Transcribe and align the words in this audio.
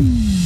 Mm-hmm. 0.00 0.39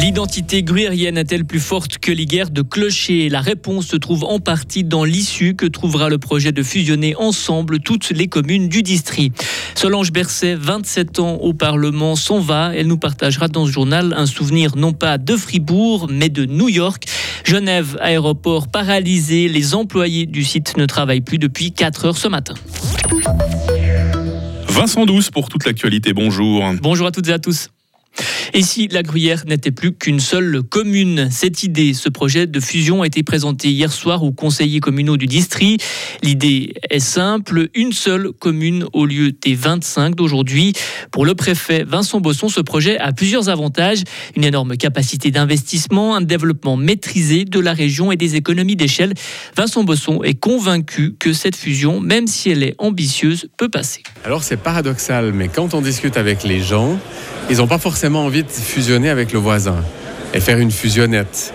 L'identité 0.00 0.62
gruyérienne 0.62 1.18
est-elle 1.18 1.44
plus 1.44 1.60
forte 1.60 1.98
que 1.98 2.10
les 2.10 2.24
guerres 2.24 2.48
de 2.48 2.62
clochers? 2.62 3.28
La 3.28 3.42
réponse 3.42 3.86
se 3.86 3.96
trouve 3.96 4.24
en 4.24 4.38
partie 4.38 4.82
dans 4.82 5.04
l'issue 5.04 5.54
que 5.54 5.66
trouvera 5.66 6.08
le 6.08 6.16
projet 6.16 6.52
de 6.52 6.62
fusionner 6.62 7.14
ensemble 7.16 7.80
toutes 7.80 8.08
les 8.08 8.26
communes 8.26 8.70
du 8.70 8.82
district. 8.82 9.44
Solange 9.74 10.10
Berset, 10.10 10.54
27 10.54 11.18
ans 11.18 11.34
au 11.34 11.52
Parlement, 11.52 12.16
s'en 12.16 12.40
va. 12.40 12.72
Elle 12.74 12.86
nous 12.86 12.96
partagera 12.96 13.48
dans 13.48 13.66
ce 13.66 13.72
journal 13.72 14.14
un 14.16 14.24
souvenir 14.24 14.74
non 14.74 14.94
pas 14.94 15.18
de 15.18 15.36
Fribourg, 15.36 16.06
mais 16.10 16.30
de 16.30 16.46
New 16.46 16.70
York. 16.70 17.04
Genève, 17.44 17.98
aéroport 18.00 18.68
paralysé. 18.68 19.48
Les 19.48 19.74
employés 19.74 20.24
du 20.24 20.44
site 20.44 20.78
ne 20.78 20.86
travaillent 20.86 21.20
plus 21.20 21.38
depuis 21.38 21.72
4 21.72 22.06
heures 22.06 22.16
ce 22.16 22.28
matin. 22.28 22.54
Vincent 24.66 25.04
Douce 25.04 25.30
pour 25.30 25.50
toute 25.50 25.66
l'actualité. 25.66 26.14
Bonjour. 26.14 26.64
Bonjour 26.80 27.06
à 27.06 27.10
toutes 27.10 27.28
et 27.28 27.32
à 27.32 27.38
tous. 27.38 27.68
Et 28.52 28.62
si 28.62 28.88
la 28.88 29.02
Gruyère 29.02 29.44
n'était 29.46 29.70
plus 29.70 29.92
qu'une 29.92 30.20
seule 30.20 30.62
commune? 30.62 31.28
Cette 31.30 31.62
idée, 31.62 31.94
ce 31.94 32.08
projet 32.08 32.46
de 32.46 32.60
fusion 32.60 33.02
a 33.02 33.06
été 33.06 33.22
présenté 33.22 33.70
hier 33.70 33.92
soir 33.92 34.24
aux 34.24 34.32
conseillers 34.32 34.80
communaux 34.80 35.16
du 35.16 35.26
district. 35.26 35.82
L'idée 36.22 36.74
est 36.90 36.98
simple, 36.98 37.68
une 37.74 37.92
seule 37.92 38.32
commune 38.32 38.86
au 38.92 39.06
lieu 39.06 39.32
des 39.32 39.54
25 39.54 40.16
d'aujourd'hui. 40.16 40.72
Pour 41.12 41.24
le 41.24 41.34
préfet 41.34 41.84
Vincent 41.84 42.20
Bosson, 42.20 42.48
ce 42.48 42.60
projet 42.60 42.98
a 42.98 43.12
plusieurs 43.12 43.48
avantages. 43.48 44.02
Une 44.36 44.44
énorme 44.44 44.76
capacité 44.76 45.30
d'investissement, 45.30 46.16
un 46.16 46.20
développement 46.20 46.76
maîtrisé 46.76 47.44
de 47.44 47.60
la 47.60 47.72
région 47.72 48.10
et 48.10 48.16
des 48.16 48.34
économies 48.34 48.76
d'échelle. 48.76 49.14
Vincent 49.56 49.84
Bosson 49.84 50.22
est 50.24 50.34
convaincu 50.34 51.14
que 51.18 51.32
cette 51.32 51.56
fusion, 51.56 52.00
même 52.00 52.26
si 52.26 52.50
elle 52.50 52.62
est 52.62 52.74
ambitieuse, 52.78 53.48
peut 53.56 53.68
passer. 53.68 54.02
Alors 54.24 54.42
c'est 54.42 54.56
paradoxal, 54.56 55.32
mais 55.32 55.48
quand 55.48 55.74
on 55.74 55.80
discute 55.80 56.16
avec 56.16 56.42
les 56.42 56.60
gens, 56.60 56.98
ils 57.50 57.56
n'ont 57.56 57.66
pas 57.66 57.78
forcément 57.78 58.24
envie 58.24 58.44
de 58.44 58.50
fusionner 58.50 59.10
avec 59.10 59.32
le 59.32 59.40
voisin 59.40 59.76
et 60.32 60.40
faire 60.40 60.58
une 60.58 60.70
fusionnette. 60.70 61.52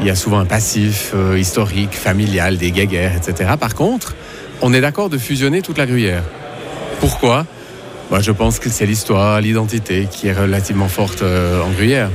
Il 0.00 0.06
y 0.06 0.10
a 0.10 0.14
souvent 0.14 0.38
un 0.38 0.44
passif 0.44 1.12
euh, 1.14 1.38
historique, 1.38 1.94
familial, 1.94 2.58
des 2.58 2.70
guéguerres, 2.70 3.16
etc. 3.16 3.52
Par 3.58 3.74
contre, 3.74 4.14
on 4.60 4.74
est 4.74 4.82
d'accord 4.82 5.08
de 5.08 5.16
fusionner 5.16 5.62
toute 5.62 5.78
la 5.78 5.86
gruyère. 5.86 6.22
Pourquoi? 7.00 7.46
Moi, 8.10 8.20
Je 8.20 8.30
pense 8.32 8.58
que 8.58 8.68
c'est 8.68 8.86
l'histoire, 8.86 9.40
l'identité 9.40 10.06
qui 10.10 10.28
est 10.28 10.32
relativement 10.32 10.88
forte 10.88 11.22
euh, 11.22 11.62
en 11.62 11.70
gruyère. 11.70 12.10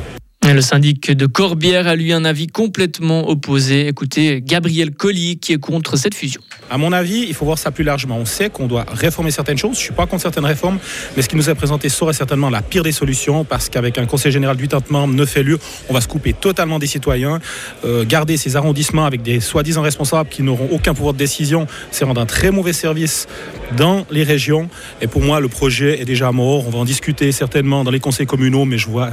Le 0.53 0.61
syndic 0.61 1.09
de 1.09 1.25
Corbière 1.25 1.87
a 1.87 1.95
lui 1.95 2.13
un 2.13 2.25
avis 2.25 2.45
complètement 2.45 3.27
opposé. 3.27 3.87
Écoutez, 3.87 4.39
Gabriel 4.39 4.91
Colli 4.91 5.39
qui 5.39 5.51
est 5.51 5.57
contre 5.57 5.97
cette 5.97 6.13
fusion. 6.13 6.41
À 6.69 6.77
mon 6.77 6.91
avis, 6.91 7.25
il 7.27 7.33
faut 7.33 7.43
voir 7.43 7.57
ça 7.57 7.71
plus 7.71 7.83
largement. 7.83 8.17
On 8.17 8.25
sait 8.25 8.51
qu'on 8.51 8.67
doit 8.67 8.85
réformer 8.87 9.31
certaines 9.31 9.57
choses. 9.57 9.73
Je 9.73 9.79
ne 9.79 9.85
suis 9.85 9.93
pas 9.93 10.05
contre 10.05 10.21
certaines 10.21 10.45
réformes, 10.45 10.77
mais 11.15 11.23
ce 11.23 11.29
qui 11.29 11.37
nous 11.37 11.49
est 11.49 11.55
présenté 11.55 11.89
serait 11.89 12.13
certainement 12.13 12.51
la 12.51 12.61
pire 12.61 12.83
des 12.83 12.91
solutions 12.91 13.43
parce 13.43 13.67
qu'avec 13.69 13.97
un 13.97 14.05
conseil 14.05 14.31
général 14.31 14.55
de 14.55 14.63
80 14.63 14.99
membres, 14.99 15.15
9 15.15 15.37
élus, 15.37 15.57
on 15.89 15.93
va 15.93 16.01
se 16.01 16.07
couper 16.07 16.33
totalement 16.33 16.77
des 16.77 16.85
citoyens. 16.85 17.39
Euh, 17.83 18.05
garder 18.05 18.37
ces 18.37 18.55
arrondissements 18.55 19.05
avec 19.05 19.23
des 19.23 19.39
soi-disant 19.39 19.81
responsables 19.81 20.29
qui 20.29 20.43
n'auront 20.43 20.69
aucun 20.71 20.93
pouvoir 20.93 21.13
de 21.13 21.19
décision, 21.19 21.65
c'est 21.89 22.05
rendre 22.05 22.21
un 22.21 22.27
très 22.27 22.51
mauvais 22.51 22.73
service 22.73 23.27
dans 23.75 24.05
les 24.11 24.23
régions. 24.23 24.69
Et 25.01 25.07
pour 25.07 25.23
moi, 25.23 25.39
le 25.39 25.47
projet 25.47 25.99
est 25.99 26.05
déjà 26.05 26.31
mort. 26.31 26.67
On 26.67 26.69
va 26.69 26.77
en 26.77 26.85
discuter 26.85 27.31
certainement 27.31 27.83
dans 27.83 27.91
les 27.91 27.99
conseils 27.99 28.27
communaux, 28.27 28.65
mais 28.65 28.77
je 28.77 28.87
vois 28.87 29.09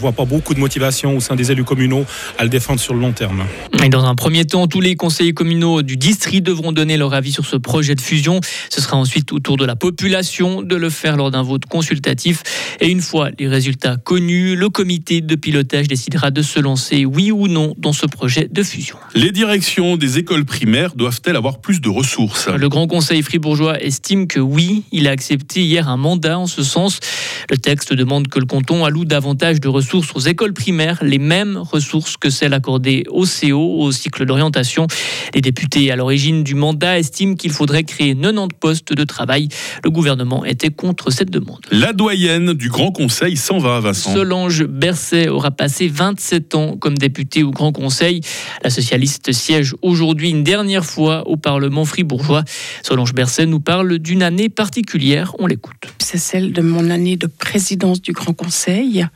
vois 0.00 0.12
pas 0.12 0.24
beaucoup 0.24 0.54
de 0.54 0.59
motivation 0.60 1.16
au 1.16 1.20
sein 1.20 1.34
des 1.34 1.50
élus 1.50 1.64
communaux 1.64 2.04
à 2.38 2.44
le 2.44 2.48
défendre 2.48 2.78
sur 2.78 2.94
le 2.94 3.00
long 3.00 3.12
terme. 3.12 3.44
Et 3.84 3.88
dans 3.88 4.04
un 4.04 4.14
premier 4.14 4.44
temps, 4.44 4.68
tous 4.68 4.80
les 4.80 4.94
conseillers 4.94 5.32
communaux 5.32 5.82
du 5.82 5.96
district 5.96 6.44
devront 6.44 6.70
donner 6.70 6.96
leur 6.96 7.14
avis 7.14 7.32
sur 7.32 7.46
ce 7.46 7.56
projet 7.56 7.94
de 7.94 8.00
fusion. 8.00 8.40
Ce 8.68 8.80
sera 8.80 8.96
ensuite 8.96 9.32
au 9.32 9.40
tour 9.40 9.56
de 9.56 9.64
la 9.64 9.74
population 9.74 10.62
de 10.62 10.76
le 10.76 10.90
faire 10.90 11.16
lors 11.16 11.30
d'un 11.30 11.42
vote 11.42 11.66
consultatif. 11.66 12.42
Et 12.80 12.88
une 12.88 13.00
fois 13.00 13.30
les 13.38 13.48
résultats 13.48 13.96
connus, 13.96 14.54
le 14.54 14.68
comité 14.68 15.20
de 15.20 15.34
pilotage 15.34 15.88
décidera 15.88 16.30
de 16.30 16.42
se 16.42 16.60
lancer, 16.60 17.04
oui 17.04 17.32
ou 17.32 17.48
non, 17.48 17.74
dans 17.78 17.92
ce 17.92 18.06
projet 18.06 18.48
de 18.50 18.62
fusion. 18.62 18.96
Les 19.14 19.32
directions 19.32 19.96
des 19.96 20.18
écoles 20.18 20.44
primaires 20.44 20.94
doivent-elles 20.94 21.36
avoir 21.36 21.60
plus 21.60 21.80
de 21.80 21.88
ressources? 21.88 22.48
Le 22.48 22.68
Grand 22.68 22.86
Conseil 22.86 23.22
fribourgeois 23.22 23.82
estime 23.82 24.26
que 24.26 24.40
oui. 24.40 24.84
Il 24.92 25.08
a 25.08 25.10
accepté 25.10 25.62
hier 25.62 25.88
un 25.88 25.96
mandat 25.96 26.38
en 26.38 26.46
ce 26.46 26.62
sens. 26.62 27.00
Le 27.48 27.56
texte 27.56 27.92
demande 27.92 28.28
que 28.28 28.38
le 28.38 28.46
canton 28.46 28.84
alloue 28.84 29.04
davantage 29.04 29.60
de 29.60 29.68
ressources 29.68 30.10
aux 30.14 30.20
écoles 30.20 30.52
primaires 30.52 30.98
les 31.02 31.18
mêmes 31.18 31.56
ressources 31.56 32.16
que 32.16 32.30
celles 32.30 32.54
accordées 32.54 33.04
au 33.10 33.24
CO, 33.24 33.80
au 33.80 33.92
cycle 33.92 34.26
d'orientation. 34.26 34.86
Les 35.34 35.40
députés 35.40 35.90
à 35.90 35.96
l'origine 35.96 36.42
du 36.42 36.54
mandat 36.54 36.98
estiment 36.98 37.34
qu'il 37.34 37.52
faudrait 37.52 37.84
créer 37.84 38.14
90 38.14 38.48
postes 38.58 38.92
de 38.92 39.04
travail. 39.04 39.48
Le 39.84 39.90
gouvernement 39.90 40.44
était 40.44 40.70
contre 40.70 41.10
cette 41.10 41.30
demande. 41.30 41.60
La 41.70 41.92
doyenne 41.92 42.52
du 42.52 42.68
Grand 42.68 42.92
Conseil 42.92 43.36
s'en 43.36 43.58
va, 43.58 43.80
Vincent. 43.80 44.12
Solange 44.12 44.64
Berset 44.64 45.28
aura 45.28 45.50
passé 45.50 45.88
27 45.88 46.54
ans 46.54 46.76
comme 46.76 46.98
députée 46.98 47.42
au 47.42 47.50
Grand 47.50 47.72
Conseil. 47.72 48.20
La 48.62 48.70
socialiste 48.70 49.32
siège 49.32 49.74
aujourd'hui 49.82 50.30
une 50.30 50.44
dernière 50.44 50.84
fois 50.84 51.26
au 51.28 51.36
Parlement 51.36 51.84
fribourgeois. 51.84 52.44
Solange 52.82 53.14
Berset 53.14 53.46
nous 53.46 53.60
parle 53.60 53.98
d'une 53.98 54.22
année 54.22 54.48
particulière. 54.48 55.34
On 55.38 55.46
l'écoute. 55.46 55.76
C'est 55.98 56.18
celle 56.18 56.52
de 56.52 56.62
mon 56.62 56.90
année 56.90 57.16
de 57.16 57.26
présidence 57.30 58.00
du 58.00 58.12
Grand 58.12 58.32
Conseil 58.32 59.06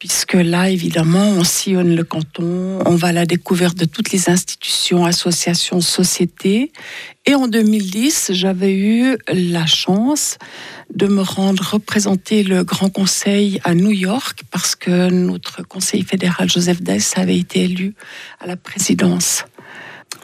puisque 0.00 0.32
là, 0.32 0.70
évidemment, 0.70 1.28
on 1.28 1.44
sillonne 1.44 1.94
le 1.94 2.04
canton, 2.04 2.78
on 2.86 2.96
va 2.96 3.08
à 3.08 3.12
la 3.12 3.26
découverte 3.26 3.76
de 3.76 3.84
toutes 3.84 4.12
les 4.12 4.30
institutions, 4.30 5.04
associations, 5.04 5.82
sociétés. 5.82 6.72
Et 7.26 7.34
en 7.34 7.48
2010, 7.48 8.30
j'avais 8.32 8.74
eu 8.74 9.18
la 9.30 9.66
chance 9.66 10.38
de 10.94 11.06
me 11.06 11.20
rendre 11.20 11.62
représenter 11.62 12.42
le 12.42 12.64
Grand 12.64 12.88
Conseil 12.88 13.60
à 13.62 13.74
New 13.74 13.90
York, 13.90 14.40
parce 14.50 14.74
que 14.74 15.10
notre 15.10 15.62
conseiller 15.64 16.04
fédéral, 16.04 16.50
Joseph 16.50 16.80
Dess, 16.80 17.12
avait 17.16 17.36
été 17.36 17.64
élu 17.64 17.94
à 18.40 18.46
la 18.46 18.56
présidence 18.56 19.44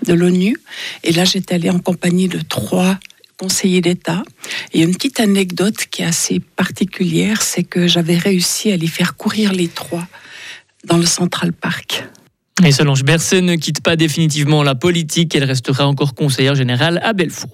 de 0.06 0.14
l'ONU. 0.14 0.56
Et 1.04 1.12
là, 1.12 1.26
j'étais 1.26 1.56
allée 1.56 1.70
en 1.70 1.80
compagnie 1.80 2.28
de 2.28 2.40
trois 2.40 2.98
conseiller 3.36 3.80
d'État. 3.80 4.22
Et 4.72 4.82
une 4.82 4.92
petite 4.92 5.20
anecdote 5.20 5.86
qui 5.90 6.02
est 6.02 6.06
assez 6.06 6.40
particulière, 6.40 7.42
c'est 7.42 7.64
que 7.64 7.86
j'avais 7.86 8.18
réussi 8.18 8.72
à 8.72 8.76
les 8.76 8.86
faire 8.86 9.16
courir 9.16 9.52
les 9.52 9.68
trois 9.68 10.06
dans 10.84 10.96
le 10.96 11.06
Central 11.06 11.52
Park. 11.52 12.04
Et 12.64 12.72
Solange 12.72 13.04
Berset 13.04 13.42
ne 13.42 13.56
quitte 13.56 13.82
pas 13.82 13.96
définitivement 13.96 14.62
la 14.62 14.74
politique, 14.74 15.34
elle 15.34 15.44
restera 15.44 15.86
encore 15.86 16.14
conseillère 16.14 16.54
générale 16.54 17.00
à 17.02 17.12
Belfort. 17.12 17.50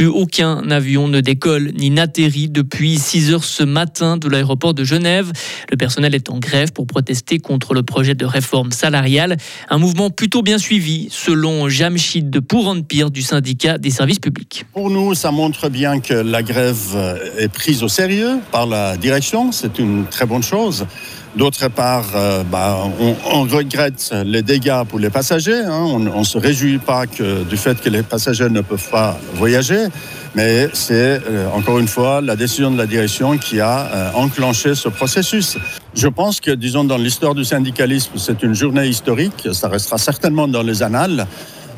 Plus 0.00 0.06
aucun 0.06 0.70
avion 0.70 1.08
ne 1.08 1.20
décolle 1.20 1.72
ni 1.76 1.90
n'atterrit 1.90 2.48
depuis 2.48 2.96
6 2.96 3.34
heures 3.34 3.44
ce 3.44 3.62
matin 3.62 4.16
de 4.16 4.30
l'aéroport 4.30 4.72
de 4.72 4.82
Genève. 4.82 5.30
Le 5.70 5.76
personnel 5.76 6.14
est 6.14 6.30
en 6.30 6.38
grève 6.38 6.72
pour 6.72 6.86
protester 6.86 7.38
contre 7.38 7.74
le 7.74 7.82
projet 7.82 8.14
de 8.14 8.24
réforme 8.24 8.72
salariale. 8.72 9.36
Un 9.68 9.76
mouvement 9.76 10.08
plutôt 10.08 10.40
bien 10.40 10.56
suivi, 10.56 11.08
selon 11.10 11.68
Jamshid 11.68 12.30
de 12.30 12.42
Empire 12.50 13.10
du 13.10 13.20
syndicat 13.20 13.76
des 13.76 13.90
services 13.90 14.20
publics. 14.20 14.64
Pour 14.72 14.88
nous, 14.88 15.12
ça 15.12 15.32
montre 15.32 15.68
bien 15.68 16.00
que 16.00 16.14
la 16.14 16.42
grève 16.42 16.96
est 17.36 17.52
prise 17.52 17.82
au 17.82 17.88
sérieux 17.88 18.38
par 18.52 18.66
la 18.66 18.96
direction. 18.96 19.52
C'est 19.52 19.78
une 19.78 20.06
très 20.06 20.24
bonne 20.24 20.42
chose. 20.42 20.86
D'autre 21.36 21.68
part, 21.68 22.06
euh, 22.16 22.42
bah, 22.42 22.76
on, 22.98 23.42
regrette 23.42 24.12
les 24.24 24.42
dégâts 24.42 24.82
pour 24.88 24.98
les 24.98 25.10
passagers. 25.10 25.62
Hein. 25.64 25.84
On 25.86 26.00
ne 26.00 26.24
se 26.24 26.38
réjouit 26.38 26.78
pas 26.78 27.04
du 27.06 27.56
fait 27.56 27.80
que 27.80 27.88
les 27.88 28.02
passagers 28.02 28.48
ne 28.48 28.60
peuvent 28.60 28.90
pas 28.90 29.16
voyager. 29.34 29.86
Mais 30.34 30.68
c'est, 30.72 31.20
euh, 31.28 31.48
encore 31.54 31.78
une 31.78 31.88
fois, 31.88 32.20
la 32.20 32.34
décision 32.34 32.70
de 32.70 32.78
la 32.78 32.86
direction 32.86 33.38
qui 33.38 33.60
a 33.60 33.86
euh, 33.86 34.10
enclenché 34.14 34.74
ce 34.74 34.88
processus. 34.88 35.56
Je 35.94 36.08
pense 36.08 36.40
que, 36.40 36.50
disons, 36.50 36.84
dans 36.84 36.98
l'histoire 36.98 37.34
du 37.34 37.44
syndicalisme, 37.44 38.12
c'est 38.16 38.42
une 38.42 38.54
journée 38.54 38.88
historique. 38.88 39.48
Ça 39.52 39.68
restera 39.68 39.98
certainement 39.98 40.48
dans 40.48 40.62
les 40.62 40.82
annales 40.82 41.26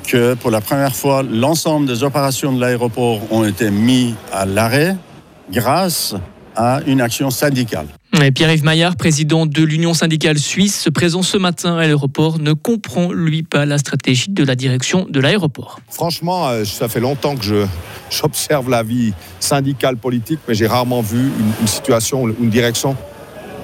que, 0.06 0.34
pour 0.34 0.50
la 0.50 0.62
première 0.62 0.94
fois, 0.94 1.22
l'ensemble 1.22 1.86
des 1.86 2.02
opérations 2.02 2.52
de 2.52 2.60
l'aéroport 2.60 3.20
ont 3.30 3.44
été 3.44 3.70
mis 3.70 4.14
à 4.32 4.46
l'arrêt 4.46 4.96
grâce 5.50 6.14
à 6.56 6.80
une 6.86 7.00
action 7.00 7.30
syndicale. 7.30 7.86
Pierre-Yves 8.34 8.64
Maillard, 8.64 8.96
président 8.96 9.46
de 9.46 9.62
l'Union 9.62 9.94
syndicale 9.94 10.38
suisse, 10.38 10.88
présent 10.94 11.22
ce 11.22 11.38
matin 11.38 11.76
à 11.76 11.80
l'aéroport, 11.80 12.38
ne 12.38 12.52
comprend 12.52 13.10
lui 13.10 13.42
pas 13.42 13.64
la 13.64 13.78
stratégie 13.78 14.30
de 14.30 14.44
la 14.44 14.54
direction 14.54 15.06
de 15.08 15.18
l'aéroport. 15.18 15.80
Franchement, 15.90 16.48
euh, 16.48 16.64
ça 16.64 16.88
fait 16.88 17.00
longtemps 17.00 17.36
que 17.36 17.66
j'observe 18.10 18.68
la 18.68 18.82
vie 18.82 19.14
syndicale 19.40 19.96
politique, 19.96 20.40
mais 20.46 20.54
j'ai 20.54 20.66
rarement 20.66 21.00
vu 21.00 21.18
une, 21.18 21.52
une 21.62 21.66
situation, 21.66 22.28
une 22.28 22.50
direction 22.50 22.96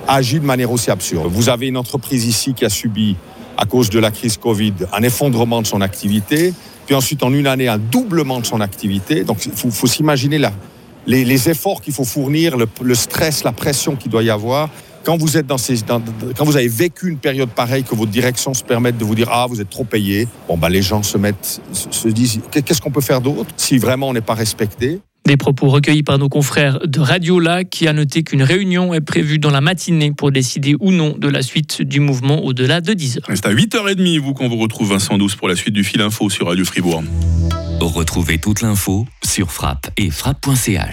agir 0.08 0.40
de 0.40 0.46
manière 0.46 0.72
aussi 0.72 0.90
absurde. 0.90 1.26
Vous 1.30 1.50
avez 1.50 1.68
une 1.68 1.76
entreprise 1.76 2.24
ici 2.24 2.54
qui 2.54 2.64
a 2.64 2.70
subi, 2.70 3.16
à 3.58 3.66
cause 3.66 3.90
de 3.90 3.98
la 3.98 4.10
crise 4.10 4.38
Covid, 4.38 4.72
un 4.92 5.02
effondrement 5.02 5.60
de 5.60 5.66
son 5.66 5.82
activité, 5.82 6.54
puis 6.86 6.94
ensuite 6.94 7.22
en 7.22 7.32
une 7.34 7.46
année 7.46 7.68
un 7.68 7.76
doublement 7.76 8.40
de 8.40 8.46
son 8.46 8.62
activité. 8.62 9.24
Donc 9.24 9.44
il 9.44 9.52
faut 9.52 9.86
s'imaginer 9.86 10.38
la, 10.38 10.52
les, 11.06 11.48
efforts 11.48 11.80
qu'il 11.80 11.92
faut 11.92 12.04
fournir, 12.04 12.56
le, 12.56 12.94
stress, 12.94 13.44
la 13.44 13.52
pression 13.52 13.96
qu'il 13.96 14.10
doit 14.10 14.22
y 14.22 14.30
avoir. 14.30 14.68
quand 15.04 15.16
vous 15.16 15.36
êtes 15.36 15.46
dans 15.46 15.58
ces, 15.58 15.82
dans- 15.82 16.02
quand 16.36 16.44
vous 16.44 16.56
avez 16.56 16.68
vécu 16.68 17.08
une 17.08 17.18
période 17.18 17.48
pareille, 17.50 17.84
que 17.84 17.94
votre 17.94 18.10
direction 18.10 18.52
se 18.52 18.62
permette 18.64 18.98
de 18.98 19.04
vous 19.04 19.14
dire 19.14 19.28
ah 19.30 19.46
vous 19.48 19.60
êtes 19.60 19.70
trop 19.70 19.84
payé, 19.84 20.28
bon 20.48 20.58
bah 20.58 20.68
les 20.68 20.82
gens 20.82 21.02
se 21.02 21.16
mettent, 21.16 21.62
se, 21.72 21.88
se 21.90 22.08
disent 22.08 22.40
qu'est-ce 22.50 22.80
qu'on 22.82 22.90
peut 22.90 23.00
faire 23.00 23.20
d'autre 23.20 23.50
si 23.56 23.78
vraiment 23.78 24.08
on 24.08 24.12
n'est 24.12 24.20
pas 24.20 24.34
respecté? 24.34 25.00
Des 25.26 25.36
propos 25.36 25.68
recueillis 25.68 26.02
par 26.02 26.18
nos 26.18 26.30
confrères 26.30 26.78
de 26.86 27.00
Radio 27.00 27.38
Lac 27.38 27.68
qui 27.68 27.86
a 27.86 27.92
noté 27.92 28.22
qu'une 28.22 28.42
réunion 28.42 28.94
est 28.94 29.02
prévue 29.02 29.38
dans 29.38 29.50
la 29.50 29.60
matinée 29.60 30.12
pour 30.12 30.32
décider 30.32 30.74
ou 30.80 30.90
non 30.90 31.16
de 31.18 31.28
la 31.28 31.42
suite 31.42 31.82
du 31.82 32.00
mouvement 32.00 32.42
au-delà 32.44 32.80
de 32.80 32.94
10 32.94 33.18
heures. 33.18 33.24
C'est 33.34 33.44
à 33.44 33.52
8h30, 33.52 34.20
vous, 34.20 34.32
qu'on 34.32 34.48
vous 34.48 34.56
retrouve 34.56 34.90
Vincent 34.90 35.18
Douce 35.18 35.36
pour 35.36 35.48
la 35.48 35.54
suite 35.56 35.74
du 35.74 35.84
fil 35.84 36.00
info 36.00 36.30
sur 36.30 36.46
Radio 36.46 36.64
Fribourg. 36.64 37.02
Retrouvez 37.80 38.38
toute 38.38 38.62
l'info 38.62 39.04
sur 39.22 39.52
frappe 39.52 39.90
et 39.98 40.10
frappe.ch. 40.10 40.86